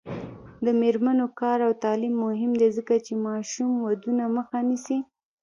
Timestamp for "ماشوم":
3.27-3.71